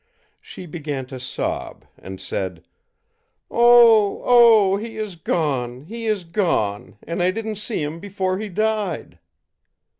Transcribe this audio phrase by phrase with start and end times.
[0.41, 2.63] She began to sob, and said:
[3.51, 8.49] ì'Oh, oh, he is gone, he is gone, and I didn't see him before he
[8.49, 9.19] died!'